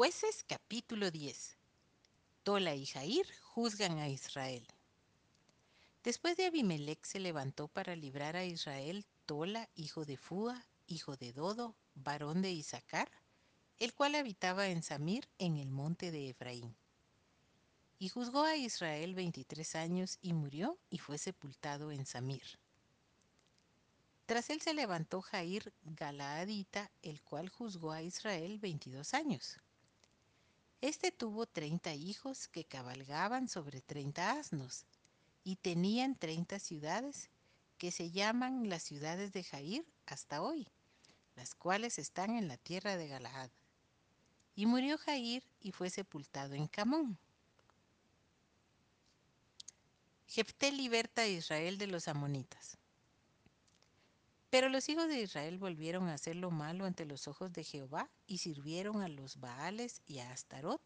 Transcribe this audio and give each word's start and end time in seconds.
Jueces 0.00 0.46
capítulo 0.48 1.10
10. 1.10 1.58
Tola 2.42 2.74
y 2.74 2.86
Jair 2.86 3.26
juzgan 3.42 3.98
a 3.98 4.08
Israel. 4.08 4.66
Después 6.02 6.38
de 6.38 6.46
Abimelech 6.46 7.04
se 7.04 7.20
levantó 7.20 7.68
para 7.68 7.94
librar 7.94 8.34
a 8.34 8.46
Israel 8.46 9.04
Tola, 9.26 9.68
hijo 9.74 10.06
de 10.06 10.16
Fua, 10.16 10.66
hijo 10.86 11.18
de 11.18 11.34
Dodo, 11.34 11.76
varón 11.94 12.40
de 12.40 12.50
Isaacar, 12.50 13.10
el 13.78 13.92
cual 13.92 14.14
habitaba 14.14 14.68
en 14.68 14.82
Samir, 14.82 15.28
en 15.36 15.58
el 15.58 15.70
monte 15.70 16.10
de 16.10 16.30
Efraín. 16.30 16.74
Y 17.98 18.08
juzgó 18.08 18.44
a 18.44 18.56
Israel 18.56 19.14
veintitrés 19.14 19.74
años 19.76 20.16
y 20.22 20.32
murió 20.32 20.78
y 20.88 20.96
fue 20.96 21.18
sepultado 21.18 21.92
en 21.92 22.06
Samir. 22.06 22.58
Tras 24.24 24.48
él 24.48 24.62
se 24.62 24.72
levantó 24.72 25.20
Jair 25.20 25.74
Galaadita, 25.82 26.90
el 27.02 27.20
cual 27.20 27.50
juzgó 27.50 27.92
a 27.92 28.00
Israel 28.00 28.58
veintidós 28.58 29.12
años. 29.12 29.60
Este 30.80 31.12
tuvo 31.12 31.44
treinta 31.44 31.92
hijos 31.92 32.48
que 32.48 32.64
cabalgaban 32.64 33.48
sobre 33.48 33.82
treinta 33.82 34.32
asnos 34.32 34.86
y 35.44 35.56
tenían 35.56 36.14
treinta 36.14 36.58
ciudades 36.58 37.28
que 37.76 37.90
se 37.90 38.10
llaman 38.10 38.68
las 38.70 38.82
ciudades 38.82 39.32
de 39.32 39.44
Jair 39.44 39.86
hasta 40.06 40.40
hoy, 40.40 40.68
las 41.36 41.54
cuales 41.54 41.98
están 41.98 42.34
en 42.34 42.48
la 42.48 42.56
tierra 42.56 42.96
de 42.96 43.08
Galaad. 43.08 43.50
Y 44.54 44.66
murió 44.66 44.96
Jair 44.96 45.42
y 45.60 45.72
fue 45.72 45.90
sepultado 45.90 46.54
en 46.54 46.66
Camón. 46.66 47.18
Jefté 50.26 50.72
liberta 50.72 51.22
a 51.22 51.28
Israel 51.28 51.76
de 51.76 51.88
los 51.88 52.08
amonitas. 52.08 52.79
Pero 54.50 54.68
los 54.68 54.88
hijos 54.88 55.06
de 55.08 55.22
Israel 55.22 55.58
volvieron 55.58 56.08
a 56.08 56.14
hacer 56.14 56.34
lo 56.34 56.50
malo 56.50 56.84
ante 56.84 57.04
los 57.04 57.28
ojos 57.28 57.52
de 57.52 57.62
Jehová 57.62 58.10
y 58.26 58.38
sirvieron 58.38 59.00
a 59.00 59.08
los 59.08 59.38
Baales 59.38 60.02
y 60.06 60.18
a 60.18 60.32
Astarot, 60.32 60.82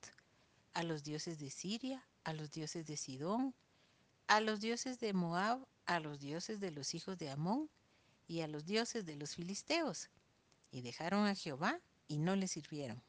a 0.74 0.82
los 0.82 1.02
dioses 1.02 1.38
de 1.38 1.48
Siria, 1.48 2.06
a 2.24 2.34
los 2.34 2.50
dioses 2.50 2.86
de 2.86 2.98
Sidón, 2.98 3.54
a 4.26 4.40
los 4.40 4.60
dioses 4.60 5.00
de 5.00 5.14
Moab, 5.14 5.66
a 5.86 5.98
los 5.98 6.20
dioses 6.20 6.60
de 6.60 6.70
los 6.72 6.94
hijos 6.94 7.16
de 7.16 7.30
Amón 7.30 7.70
y 8.26 8.40
a 8.40 8.48
los 8.48 8.66
dioses 8.66 9.06
de 9.06 9.16
los 9.16 9.34
filisteos, 9.34 10.10
y 10.70 10.82
dejaron 10.82 11.26
a 11.26 11.34
Jehová 11.34 11.80
y 12.06 12.18
no 12.18 12.36
le 12.36 12.48
sirvieron. 12.48 13.02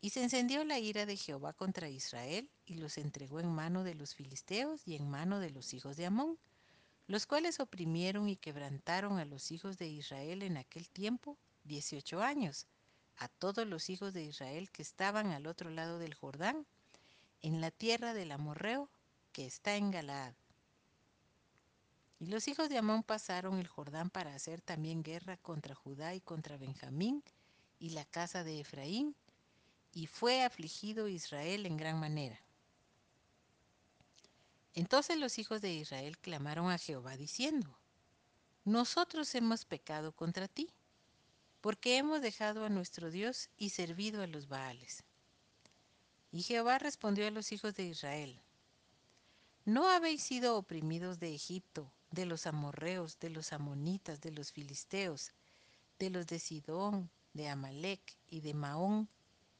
Y 0.00 0.10
se 0.10 0.22
encendió 0.22 0.64
la 0.64 0.78
ira 0.78 1.06
de 1.06 1.16
Jehová 1.16 1.52
contra 1.52 1.88
Israel 1.88 2.50
y 2.64 2.74
los 2.74 2.98
entregó 2.98 3.40
en 3.40 3.48
mano 3.48 3.84
de 3.84 3.94
los 3.94 4.14
filisteos 4.14 4.86
y 4.86 4.96
en 4.96 5.08
mano 5.08 5.38
de 5.38 5.50
los 5.50 5.74
hijos 5.74 5.96
de 5.96 6.06
Amón, 6.06 6.38
los 7.12 7.26
cuales 7.26 7.60
oprimieron 7.60 8.30
y 8.30 8.36
quebrantaron 8.36 9.18
a 9.18 9.26
los 9.26 9.52
hijos 9.52 9.76
de 9.76 9.86
Israel 9.86 10.42
en 10.42 10.56
aquel 10.56 10.88
tiempo 10.88 11.36
dieciocho 11.62 12.22
años, 12.22 12.66
a 13.18 13.28
todos 13.28 13.66
los 13.66 13.90
hijos 13.90 14.14
de 14.14 14.22
Israel 14.22 14.70
que 14.70 14.80
estaban 14.80 15.30
al 15.30 15.46
otro 15.46 15.68
lado 15.68 15.98
del 15.98 16.14
Jordán, 16.14 16.64
en 17.42 17.60
la 17.60 17.70
tierra 17.70 18.14
del 18.14 18.32
Amorreo 18.32 18.88
que 19.32 19.44
está 19.44 19.76
en 19.76 19.90
Galaad. 19.90 20.32
Y 22.18 22.28
los 22.28 22.48
hijos 22.48 22.70
de 22.70 22.78
Amón 22.78 23.02
pasaron 23.02 23.58
el 23.58 23.68
Jordán 23.68 24.08
para 24.08 24.34
hacer 24.34 24.62
también 24.62 25.02
guerra 25.02 25.36
contra 25.36 25.74
Judá 25.74 26.14
y 26.14 26.22
contra 26.22 26.56
Benjamín 26.56 27.22
y 27.78 27.90
la 27.90 28.06
casa 28.06 28.42
de 28.42 28.60
Efraín, 28.60 29.14
y 29.92 30.06
fue 30.06 30.44
afligido 30.44 31.08
Israel 31.08 31.66
en 31.66 31.76
gran 31.76 32.00
manera. 32.00 32.40
Entonces 34.74 35.18
los 35.18 35.38
hijos 35.38 35.60
de 35.60 35.74
Israel 35.74 36.18
clamaron 36.18 36.70
a 36.70 36.78
Jehová 36.78 37.16
diciendo, 37.16 37.78
Nosotros 38.64 39.34
hemos 39.34 39.64
pecado 39.64 40.12
contra 40.12 40.48
ti, 40.48 40.70
porque 41.60 41.98
hemos 41.98 42.22
dejado 42.22 42.64
a 42.64 42.70
nuestro 42.70 43.10
Dios 43.10 43.50
y 43.56 43.70
servido 43.70 44.22
a 44.22 44.26
los 44.26 44.48
Baales. 44.48 45.04
Y 46.32 46.42
Jehová 46.42 46.78
respondió 46.78 47.26
a 47.26 47.30
los 47.30 47.52
hijos 47.52 47.74
de 47.74 47.84
Israel, 47.84 48.40
¿No 49.64 49.88
habéis 49.88 50.22
sido 50.22 50.56
oprimidos 50.56 51.20
de 51.20 51.34
Egipto, 51.34 51.92
de 52.10 52.26
los 52.26 52.46
amorreos, 52.46 53.18
de 53.20 53.30
los 53.30 53.52
amonitas, 53.52 54.20
de 54.20 54.32
los 54.32 54.50
filisteos, 54.50 55.32
de 55.98 56.10
los 56.10 56.26
de 56.26 56.38
Sidón, 56.38 57.10
de 57.32 57.48
Amalec 57.48 58.00
y 58.28 58.40
de 58.40 58.54
Maón, 58.54 59.08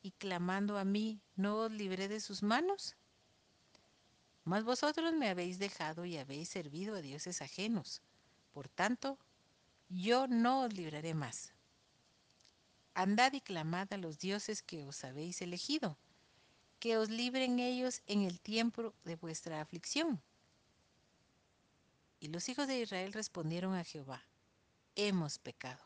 y 0.03 0.11
clamando 0.13 0.79
a 0.79 0.85
mí, 0.85 1.21
¿no 1.37 1.59
os 1.59 1.71
libré 1.71 2.09
de 2.09 2.19
sus 2.19 2.43
manos? 2.43 2.97
Mas 4.45 4.65
vosotros 4.65 5.13
me 5.13 5.29
habéis 5.29 5.59
dejado 5.59 6.05
y 6.05 6.17
habéis 6.17 6.49
servido 6.49 6.97
a 6.97 7.01
dioses 7.01 7.43
ajenos. 7.43 8.03
Por 8.53 8.69
tanto, 8.69 9.19
yo 9.89 10.27
no 10.27 10.63
os 10.63 10.73
libraré 10.73 11.15
más. 11.15 11.53
Andad 12.95 13.33
y 13.35 13.41
clamad 13.41 13.93
a 13.93 13.97
los 13.97 14.19
dioses 14.19 14.63
que 14.63 14.85
os 14.85 15.05
habéis 15.05 15.41
elegido, 15.43 15.97
que 16.81 16.99
os 16.99 17.09
libren 17.09 17.61
ellos 17.61 18.03
en 18.07 18.23
el 18.23 18.41
tiempo 18.41 18.93
de 19.05 19.17
vuestra 19.17 19.61
aflicción. 19.61 20.21
Y 22.19 22.29
los 22.29 22.49
hijos 22.49 22.67
de 22.67 22.81
Israel 22.81 23.13
respondieron 23.13 23.75
a 23.75 23.85
Jehová, 23.85 24.23
hemos 24.97 25.39
pecado. 25.39 25.83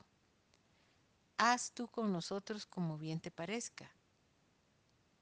Haz 1.36 1.72
tú 1.72 1.88
con 1.88 2.10
nosotros 2.10 2.64
como 2.64 2.96
bien 2.96 3.20
te 3.20 3.30
parezca. 3.30 3.90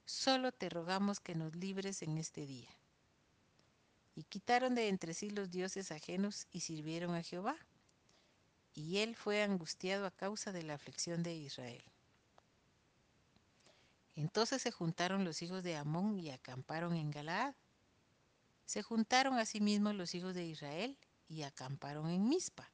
Solo 0.07 0.53
te 0.53 0.69
rogamos 0.69 1.19
que 1.19 1.35
nos 1.35 1.57
libres 1.57 2.03
en 2.03 2.19
este 2.19 2.47
día 2.47 2.71
y 4.15 4.25
quitaron 4.25 4.75
de 4.75 4.89
entre 4.89 5.15
sí 5.15 5.31
los 5.31 5.51
dioses 5.51 5.91
ajenos 5.91 6.47
y 6.53 6.61
sirvieron 6.61 7.15
a 7.15 7.23
Jehová. 7.23 7.57
Y 8.75 8.99
él 8.99 9.17
fue 9.17 9.43
angustiado 9.43 10.07
a 10.07 10.11
causa 10.11 10.53
de 10.53 10.63
la 10.63 10.75
aflicción 10.75 11.23
de 11.23 11.35
Israel. 11.35 11.85
Entonces 14.17 14.63
se 14.63 14.71
juntaron 14.71 15.25
los 15.25 15.43
hijos 15.43 15.63
de 15.63 15.77
Amón 15.77 16.19
y 16.19 16.31
acamparon 16.31 16.95
en 16.95 17.11
Galaad. 17.11 17.55
Se 18.65 18.83
juntaron 18.83 19.39
asimismo 19.39 19.93
los 19.93 20.15
hijos 20.15 20.35
de 20.35 20.45
Israel 20.45 20.97
y 21.29 21.43
acamparon 21.43 22.09
en 22.09 22.29
Mizpa. 22.29 22.71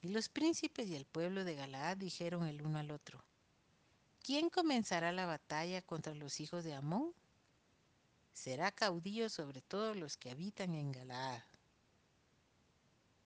Y 0.00 0.08
los 0.08 0.28
príncipes 0.28 0.88
y 0.88 0.96
el 0.96 1.06
pueblo 1.06 1.44
de 1.44 1.54
Galaad 1.54 1.96
dijeron 1.96 2.46
el 2.46 2.62
uno 2.62 2.78
al 2.78 2.90
otro, 2.90 3.24
¿quién 4.20 4.50
comenzará 4.50 5.12
la 5.12 5.26
batalla 5.26 5.82
contra 5.82 6.14
los 6.14 6.40
hijos 6.40 6.64
de 6.64 6.74
Amón? 6.74 7.14
Será 8.42 8.72
caudillo 8.72 9.28
sobre 9.28 9.62
todos 9.62 9.96
los 9.96 10.16
que 10.16 10.28
habitan 10.32 10.74
en 10.74 10.90
Galaad. 10.90 11.51